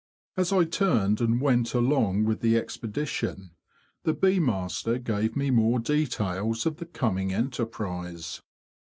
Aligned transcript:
As 0.35 0.51
I 0.51 0.63
turned 0.63 1.21
and 1.21 1.39
went 1.39 1.75
along 1.75 2.23
with 2.25 2.39
the 2.39 2.57
expedition, 2.57 3.51
the 4.01 4.15
bee 4.15 4.39
master 4.39 4.97
gave 4.97 5.35
me 5.35 5.51
more 5.51 5.77
details 5.77 6.65
of 6.65 6.77
the 6.77 6.87
coming 6.87 7.31
enterprise. 7.31 8.41